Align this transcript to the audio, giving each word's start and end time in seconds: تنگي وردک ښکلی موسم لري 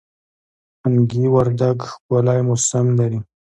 تنگي 0.79 1.25
وردک 1.35 1.77
ښکلی 1.91 2.39
موسم 2.47 2.85
لري 2.99 3.19